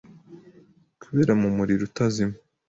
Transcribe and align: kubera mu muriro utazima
kubera 1.01 1.33
mu 1.41 1.49
muriro 1.57 1.81
utazima 1.89 2.35